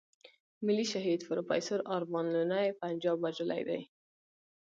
ملي 0.65 0.85
شهيد 0.91 1.19
پروفېسور 1.29 1.79
ارمان 1.95 2.25
لوڼی 2.33 2.65
پنجاب 2.81 3.17
وژلی 3.23 3.61
دی. 3.67 3.79